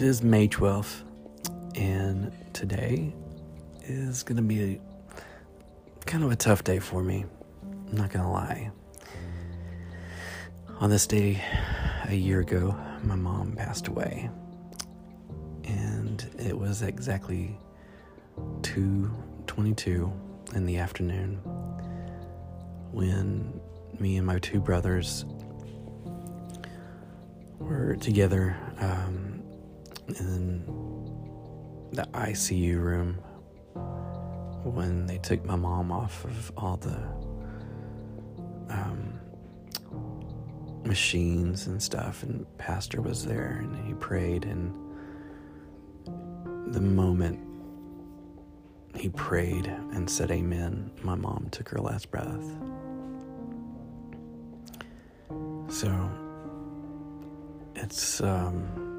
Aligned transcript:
It 0.00 0.06
is 0.06 0.22
May 0.22 0.48
12th, 0.48 1.02
and 1.76 2.32
today 2.54 3.12
is 3.82 4.22
going 4.22 4.36
to 4.36 4.42
be 4.42 4.62
a, 4.62 4.80
kind 6.06 6.24
of 6.24 6.32
a 6.32 6.36
tough 6.36 6.64
day 6.64 6.78
for 6.78 7.02
me. 7.02 7.26
I'm 7.90 7.98
not 7.98 8.08
going 8.08 8.24
to 8.24 8.30
lie. 8.30 8.70
On 10.78 10.88
this 10.88 11.06
day, 11.06 11.44
a 12.08 12.14
year 12.14 12.40
ago, 12.40 12.74
my 13.02 13.14
mom 13.14 13.52
passed 13.52 13.88
away. 13.88 14.30
And 15.64 16.26
it 16.38 16.58
was 16.58 16.80
exactly 16.80 17.58
2:22 18.62 20.10
in 20.54 20.64
the 20.64 20.78
afternoon 20.78 21.34
when 22.90 23.60
me 23.98 24.16
and 24.16 24.26
my 24.26 24.38
two 24.38 24.60
brothers 24.60 25.26
were 27.58 27.96
together 27.96 28.56
um, 28.78 29.29
in 30.18 30.64
the 31.92 32.02
ICU 32.12 32.80
room 32.80 33.14
when 34.64 35.06
they 35.06 35.18
took 35.18 35.44
my 35.44 35.56
mom 35.56 35.90
off 35.90 36.24
of 36.24 36.52
all 36.56 36.76
the 36.76 36.96
um, 38.68 39.18
machines 40.84 41.66
and 41.66 41.82
stuff, 41.82 42.22
and 42.22 42.46
Pastor 42.58 43.00
was 43.00 43.24
there 43.24 43.58
and 43.62 43.86
he 43.86 43.94
prayed. 43.94 44.44
And 44.44 44.74
the 46.74 46.80
moment 46.80 47.38
he 48.94 49.08
prayed 49.08 49.66
and 49.66 50.08
said 50.08 50.30
amen, 50.30 50.90
my 51.02 51.14
mom 51.14 51.48
took 51.50 51.68
her 51.70 51.78
last 51.78 52.10
breath. 52.10 52.44
So 55.68 56.10
it's, 57.76 58.20
um, 58.20 58.89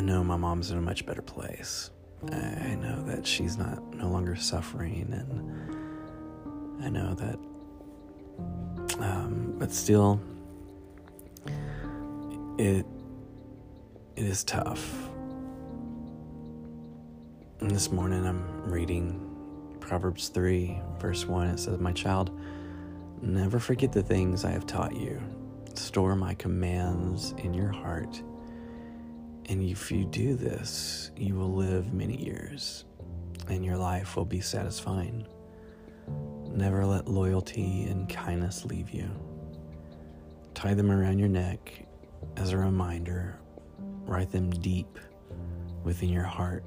I 0.00 0.02
know 0.02 0.24
my 0.24 0.36
mom's 0.36 0.70
in 0.70 0.78
a 0.78 0.80
much 0.80 1.04
better 1.04 1.20
place. 1.20 1.90
I 2.32 2.74
know 2.74 3.04
that 3.04 3.26
she's 3.26 3.58
not 3.58 3.82
no 3.94 4.08
longer 4.08 4.34
suffering, 4.34 5.12
and 5.12 6.82
I 6.82 6.88
know 6.88 7.12
that 7.16 7.38
um, 8.98 9.56
but 9.58 9.70
still, 9.70 10.18
it 12.56 12.86
it 14.16 14.24
is 14.24 14.42
tough. 14.42 15.10
And 17.60 17.70
this 17.70 17.92
morning 17.92 18.26
I'm 18.26 18.70
reading 18.70 19.76
Proverbs 19.80 20.28
3, 20.28 20.80
verse 20.98 21.26
1. 21.26 21.46
It 21.48 21.58
says, 21.58 21.78
My 21.78 21.92
child, 21.92 22.30
never 23.20 23.58
forget 23.58 23.92
the 23.92 24.02
things 24.02 24.46
I 24.46 24.50
have 24.50 24.66
taught 24.66 24.96
you. 24.96 25.20
Store 25.74 26.16
my 26.16 26.32
commands 26.32 27.34
in 27.36 27.52
your 27.52 27.70
heart. 27.70 28.22
And 29.50 29.68
if 29.68 29.90
you 29.90 30.04
do 30.04 30.36
this, 30.36 31.10
you 31.16 31.34
will 31.34 31.52
live 31.52 31.92
many 31.92 32.16
years, 32.16 32.84
and 33.48 33.64
your 33.64 33.76
life 33.76 34.14
will 34.14 34.24
be 34.24 34.40
satisfying. 34.40 35.26
Never 36.46 36.86
let 36.86 37.08
loyalty 37.08 37.82
and 37.90 38.08
kindness 38.08 38.64
leave 38.64 38.90
you. 38.90 39.10
Tie 40.54 40.74
them 40.74 40.92
around 40.92 41.18
your 41.18 41.28
neck 41.28 41.84
as 42.36 42.52
a 42.52 42.58
reminder. 42.58 43.40
Write 44.06 44.30
them 44.30 44.50
deep 44.50 45.00
within 45.82 46.10
your 46.10 46.22
heart. 46.22 46.64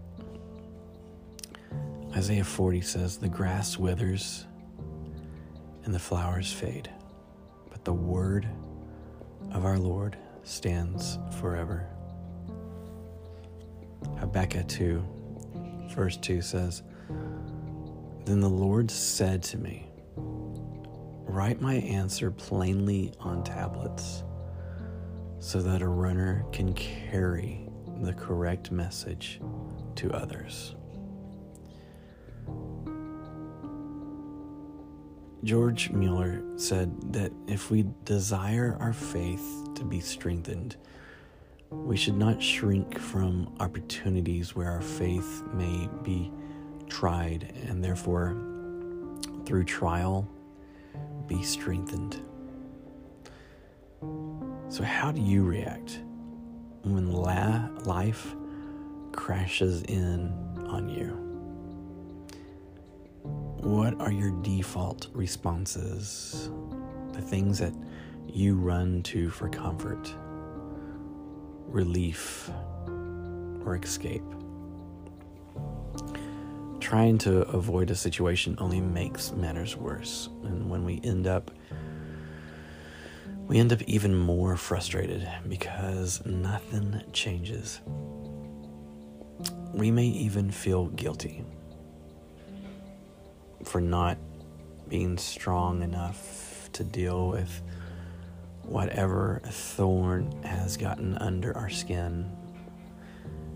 Isaiah 2.13 2.43
40 2.43 2.81
says, 2.81 3.17
The 3.17 3.29
grass 3.29 3.77
withers 3.77 4.45
and 5.85 5.95
the 5.95 5.99
flowers 5.99 6.51
fade, 6.51 6.89
but 7.69 7.85
the 7.85 7.93
word 7.93 8.45
of 9.53 9.63
our 9.63 9.79
Lord 9.79 10.17
stands 10.43 11.17
forever. 11.39 11.88
Habakkuk 14.19 14.68
2, 14.68 15.03
verse 15.96 16.18
2 16.18 16.41
says, 16.41 16.84
then 18.25 18.40
the 18.40 18.50
Lord 18.50 18.90
said 18.90 19.44
to 19.44 19.58
me, 19.58 19.90
Write 20.16 21.62
my 21.62 21.75
answer 21.75 22.31
plainly 22.31 23.12
on 23.19 23.44
tablets 23.44 24.24
so 25.40 25.62
that 25.62 25.81
a 25.81 25.88
runner 25.88 26.46
can 26.52 26.74
carry 26.74 27.68
the 28.02 28.14
correct 28.14 28.72
message 28.72 29.41
to 29.96 30.12
others. 30.12 30.75
George 35.44 35.90
Mueller 35.90 36.41
said 36.56 37.12
that 37.12 37.34
if 37.47 37.70
we 37.70 37.85
desire 38.06 38.78
our 38.80 38.94
faith 38.94 39.68
to 39.75 39.84
be 39.84 40.00
strengthened, 40.00 40.78
we 41.85 41.97
should 41.97 42.17
not 42.17 42.41
shrink 42.41 42.97
from 42.97 43.53
opportunities 43.59 44.56
where 44.56 44.69
our 44.69 44.81
faith 44.81 45.44
may 45.53 45.89
be 46.03 46.31
tried, 46.88 47.53
and 47.67 47.84
therefore, 47.84 48.38
through 49.45 49.63
trial, 49.66 50.28
be 51.28 51.41
strengthened. 51.44 52.22
So, 54.69 54.84
how 54.84 55.11
do 55.11 55.22
you 55.22 55.44
react 55.44 56.00
when 56.84 57.11
la- 57.11 57.69
life 57.85 58.35
crashes 59.11 59.84
in 59.84 60.34
on 60.67 60.90
you? 60.90 61.19
What 63.63 64.00
are 64.01 64.11
your 64.11 64.31
default 64.41 65.07
responses? 65.13 66.50
The 67.13 67.22
things 67.22 67.59
that 67.59 67.73
you 68.28 68.55
run 68.55 69.03
to 69.03 69.29
for 69.29 69.47
comfort, 69.47 70.13
relief, 71.73 72.50
or 73.66 73.75
escape? 73.75 74.23
trying 76.94 77.17
to 77.17 77.41
avoid 77.47 77.89
a 77.89 77.95
situation 77.95 78.56
only 78.59 78.81
makes 78.81 79.31
matters 79.31 79.78
worse. 79.78 80.29
And 80.44 80.69
when 80.69 80.84
we 80.84 81.00
end 81.01 81.28
up, 81.28 81.50
we 83.47 83.57
end 83.57 83.72
up 83.72 83.81
even 83.84 84.13
more 84.13 84.57
frustrated 84.57 85.28
because 85.47 86.23
nothing 86.25 87.01
changes. 87.13 87.79
We 89.73 89.91
may 89.91 90.05
even 90.05 90.51
feel 90.51 90.88
guilty 90.88 91.45
for 93.63 93.79
not 93.79 94.17
being 94.90 95.17
strong 95.17 95.81
enough 95.81 96.69
to 96.73 96.84
deal 96.84 97.29
with 97.29 97.61
whatever 98.63 99.41
thorn 99.46 100.44
has 100.44 100.78
gotten 100.78 101.18
under 101.18 101.56
our 101.57 101.69
skin. 101.69 102.31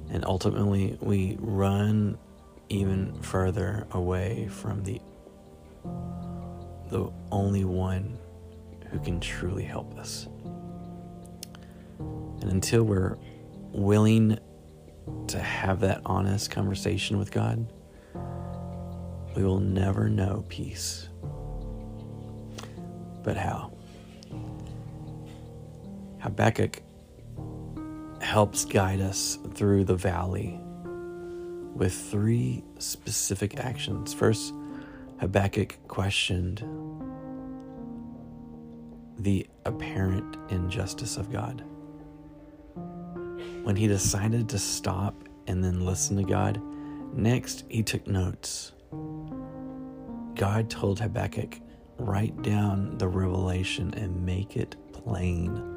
And 0.09 0.23
ultimately, 0.25 0.97
we 1.01 1.38
run 1.40 2.18
even 2.69 3.13
further 3.22 3.88
away 3.91 4.47
from 4.50 4.84
the 4.84 5.01
the 6.90 7.12
only 7.31 7.66
one 7.66 8.17
who 8.90 9.00
can 9.00 9.19
truly 9.19 9.63
help 9.63 9.97
us. 9.97 10.28
And 12.00 12.46
until 12.46 12.84
we're 12.84 13.17
willing 13.73 14.40
to 15.28 15.40
have 15.40 15.81
that 15.81 16.01
honest 16.06 16.50
conversation 16.50 17.17
with 17.17 17.31
God, 17.31 17.72
we 19.35 19.44
will 19.44 19.59
never 19.59 20.09
know 20.09 20.46
peace. 20.47 21.09
But 23.23 23.35
how? 23.35 23.77
Habakkuk 26.19 26.81
helps 28.22 28.66
guide 28.66 29.02
us 29.02 29.37
through 29.53 29.85
the 29.85 29.96
valley 29.96 30.59
with 31.75 31.93
three 31.93 32.64
specific 32.79 33.59
actions. 33.59 34.14
First, 34.14 34.53
Habakkuk 35.19 35.78
questioned 35.87 36.64
the 39.19 39.47
apparent 39.66 40.37
injustice 40.49 41.17
of 41.17 41.31
God. 41.31 41.64
When 43.64 43.75
he 43.75 43.87
decided 43.87 44.49
to 44.49 44.59
stop 44.59 45.16
and 45.47 45.64
then 45.64 45.85
listen 45.85 46.17
to 46.17 46.23
God, 46.23 46.61
next 47.14 47.66
he 47.69 47.84
took 47.84 48.08
notes. 48.08 48.73
God 50.35 50.69
told 50.69 50.99
Habakkuk, 50.99 51.59
write 51.97 52.41
down 52.41 52.97
the 52.97 53.08
revelation 53.08 53.93
and 53.96 54.25
make 54.25 54.55
it 54.55 54.75
plain 54.93 55.77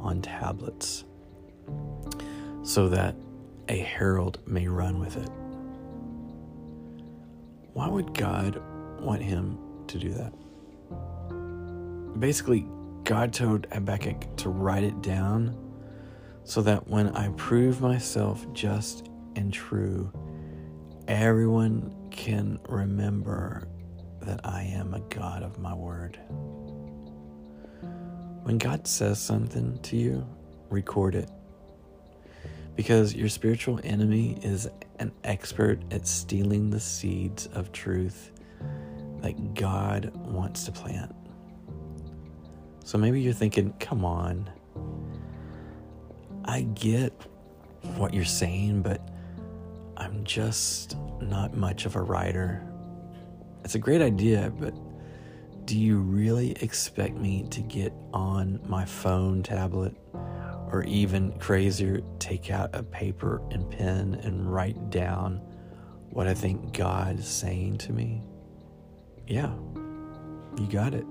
on 0.00 0.22
tablets 0.22 1.04
so 2.62 2.88
that 2.88 3.14
a 3.68 3.78
herald 3.78 4.38
may 4.46 4.66
run 4.66 4.98
with 4.98 5.16
it. 5.16 5.30
Why 7.72 7.88
would 7.88 8.14
God 8.14 8.60
want 9.00 9.22
him 9.22 9.58
to 9.86 9.98
do 9.98 10.10
that? 10.10 10.32
Basically, 12.18 12.66
God 13.04 13.32
told 13.32 13.66
Habakkuk 13.72 14.36
to 14.38 14.50
write 14.50 14.84
it 14.84 15.00
down 15.02 15.56
so 16.44 16.62
that 16.62 16.88
when 16.88 17.08
I 17.16 17.28
prove 17.30 17.80
myself 17.80 18.44
just 18.52 19.08
and 19.36 19.52
true, 19.52 20.12
everyone 21.08 21.94
can 22.10 22.58
remember 22.68 23.68
that 24.22 24.40
I 24.44 24.62
am 24.62 24.94
a 24.94 25.00
God 25.00 25.42
of 25.42 25.58
my 25.58 25.74
word. 25.74 26.18
When 28.50 28.58
God 28.58 28.84
says 28.84 29.20
something 29.20 29.78
to 29.82 29.96
you, 29.96 30.26
record 30.70 31.14
it. 31.14 31.30
Because 32.74 33.14
your 33.14 33.28
spiritual 33.28 33.78
enemy 33.84 34.40
is 34.42 34.68
an 34.98 35.12
expert 35.22 35.80
at 35.92 36.04
stealing 36.04 36.68
the 36.68 36.80
seeds 36.80 37.46
of 37.54 37.70
truth 37.70 38.32
that 39.20 39.54
God 39.54 40.12
wants 40.16 40.64
to 40.64 40.72
plant. 40.72 41.14
So 42.84 42.98
maybe 42.98 43.20
you're 43.20 43.32
thinking, 43.32 43.72
come 43.78 44.04
on, 44.04 44.50
I 46.44 46.62
get 46.62 47.12
what 47.98 48.12
you're 48.12 48.24
saying, 48.24 48.82
but 48.82 49.00
I'm 49.96 50.24
just 50.24 50.96
not 51.20 51.56
much 51.56 51.86
of 51.86 51.94
a 51.94 52.02
writer. 52.02 52.68
It's 53.62 53.76
a 53.76 53.78
great 53.78 54.02
idea, 54.02 54.52
but 54.58 54.74
do 55.70 55.78
you 55.78 55.98
really 55.98 56.50
expect 56.62 57.14
me 57.14 57.46
to 57.48 57.60
get 57.60 57.92
on 58.12 58.58
my 58.66 58.84
phone, 58.84 59.40
tablet, 59.40 59.94
or 60.72 60.82
even 60.88 61.30
crazier, 61.38 62.00
take 62.18 62.50
out 62.50 62.74
a 62.74 62.82
paper 62.82 63.40
and 63.52 63.70
pen 63.70 64.14
and 64.24 64.52
write 64.52 64.90
down 64.90 65.36
what 66.10 66.26
I 66.26 66.34
think 66.34 66.76
God 66.76 67.20
is 67.20 67.28
saying 67.28 67.78
to 67.78 67.92
me? 67.92 68.20
Yeah, 69.28 69.52
you 70.58 70.66
got 70.68 70.92
it. 70.92 71.06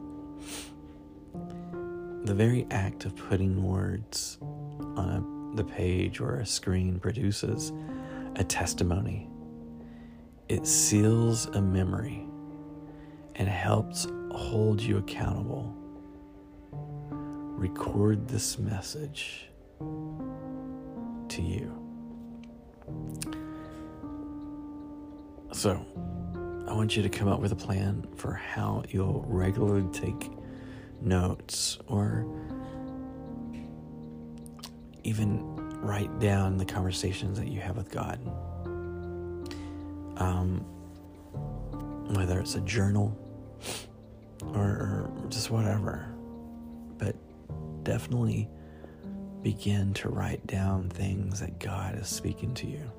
The 2.25 2.33
very 2.33 2.67
act 2.69 3.05
of 3.05 3.15
putting 3.15 3.63
words 3.63 4.39
on 4.41 5.53
a, 5.53 5.55
the 5.55 5.63
page 5.63 6.19
or 6.19 6.35
a 6.35 6.45
screen 6.45 6.99
produces 6.99 7.71
a 8.35 8.43
testimony. 8.43 9.29
It 10.49 10.67
seals 10.67 11.45
a 11.45 11.61
memory 11.61 12.27
and 13.35 13.47
helps 13.47 14.05
hold 14.49 14.81
you 14.81 14.97
accountable. 14.97 15.71
Record 16.71 18.27
this 18.27 18.57
message 18.57 19.47
to 21.27 21.41
you. 21.43 21.71
So, 25.51 25.85
I 26.67 26.73
want 26.73 26.97
you 26.97 27.03
to 27.03 27.09
come 27.09 27.27
up 27.27 27.39
with 27.39 27.51
a 27.51 27.55
plan 27.55 28.07
for 28.15 28.33
how 28.33 28.81
you'll 28.89 29.23
regularly 29.27 29.87
take 29.91 30.31
notes 30.99 31.77
or 31.85 32.25
even 35.03 35.45
write 35.79 36.17
down 36.17 36.57
the 36.57 36.65
conversations 36.65 37.37
that 37.37 37.49
you 37.49 37.61
have 37.61 37.77
with 37.77 37.91
God. 37.91 38.19
Um, 40.17 40.61
whether 42.15 42.39
it's 42.39 42.55
a 42.55 42.61
journal 42.61 43.15
or, 44.43 44.61
or 44.61 45.11
just 45.29 45.51
whatever. 45.51 46.05
But 46.97 47.15
definitely 47.83 48.49
begin 49.41 49.93
to 49.95 50.09
write 50.09 50.45
down 50.47 50.89
things 50.89 51.39
that 51.39 51.59
God 51.59 51.97
is 51.97 52.07
speaking 52.07 52.53
to 52.55 52.67
you. 52.67 52.91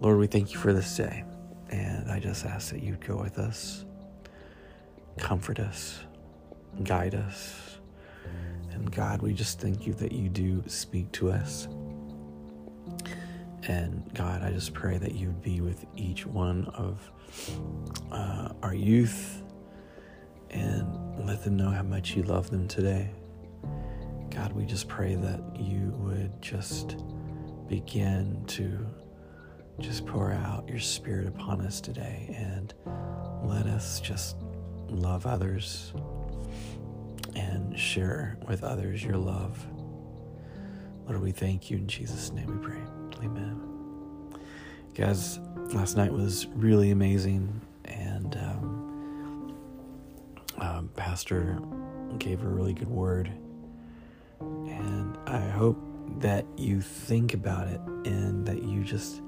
Lord, 0.00 0.18
we 0.18 0.26
thank 0.26 0.52
you 0.52 0.58
for 0.58 0.72
this 0.72 0.96
day. 0.96 1.24
And 1.70 2.10
I 2.10 2.20
just 2.20 2.44
ask 2.44 2.70
that 2.70 2.82
you'd 2.82 3.04
go 3.04 3.16
with 3.16 3.38
us, 3.38 3.84
comfort 5.18 5.58
us, 5.58 6.00
guide 6.84 7.14
us. 7.14 7.78
And 8.72 8.90
God, 8.92 9.22
we 9.22 9.32
just 9.32 9.60
thank 9.60 9.86
you 9.86 9.94
that 9.94 10.12
you 10.12 10.28
do 10.28 10.62
speak 10.66 11.10
to 11.12 11.30
us. 11.30 11.66
And 13.68 14.08
God, 14.14 14.42
I 14.42 14.52
just 14.52 14.74
pray 14.74 14.98
that 14.98 15.14
you 15.14 15.28
would 15.28 15.42
be 15.42 15.60
with 15.60 15.84
each 15.96 16.24
one 16.24 16.66
of 16.74 17.10
uh, 18.12 18.50
our 18.62 18.74
youth 18.74 19.42
and 20.50 21.26
let 21.26 21.42
them 21.44 21.56
know 21.56 21.70
how 21.70 21.82
much 21.82 22.16
you 22.16 22.22
love 22.22 22.50
them 22.50 22.68
today. 22.68 23.10
God, 24.30 24.52
we 24.52 24.64
just 24.64 24.88
pray 24.88 25.14
that 25.14 25.40
you 25.58 25.94
would 25.98 26.40
just 26.42 26.96
begin 27.68 28.44
to 28.46 28.86
just 29.80 30.06
pour 30.06 30.32
out 30.32 30.68
your 30.68 30.78
spirit 30.78 31.26
upon 31.26 31.60
us 31.60 31.80
today 31.80 32.34
and 32.36 32.74
let 33.42 33.66
us 33.66 34.00
just 34.00 34.36
love 34.88 35.26
others 35.26 35.92
and 37.34 37.78
share 37.78 38.38
with 38.48 38.64
others 38.64 39.02
your 39.02 39.16
love. 39.16 39.66
Lord, 41.06 41.22
we 41.22 41.32
thank 41.32 41.70
you 41.70 41.76
in 41.76 41.86
Jesus' 41.86 42.32
name 42.32 42.46
we 42.46 42.66
pray. 42.66 42.80
Amen. 43.22 43.60
Guys, 44.94 45.38
last 45.74 45.96
night 45.96 46.12
was 46.12 46.46
really 46.54 46.90
amazing, 46.90 47.60
and 47.84 48.34
um, 48.36 48.55
Pastor 50.96 51.58
gave 52.18 52.42
a 52.42 52.48
really 52.48 52.72
good 52.72 52.88
word. 52.88 53.30
And 54.40 55.16
I 55.26 55.40
hope 55.40 55.78
that 56.18 56.46
you 56.56 56.80
think 56.80 57.34
about 57.34 57.68
it 57.68 57.80
and 58.04 58.46
that 58.46 58.62
you 58.62 58.84
just 58.84 59.22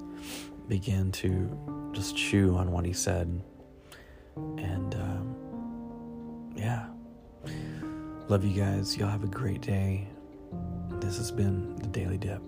begin 0.67 1.11
to 1.11 1.91
just 1.93 2.15
chew 2.15 2.55
on 2.55 2.71
what 2.71 2.85
he 2.85 2.93
said. 2.93 3.41
And 4.35 4.95
um, 4.95 5.35
yeah, 6.55 6.87
love 8.27 8.43
you 8.43 8.61
guys. 8.61 8.97
Y'all 8.97 9.09
have 9.09 9.23
a 9.23 9.27
great 9.27 9.61
day. 9.61 10.07
This 10.99 11.17
has 11.17 11.31
been 11.31 11.75
the 11.77 11.87
Daily 11.87 12.17
Dip. 12.17 12.41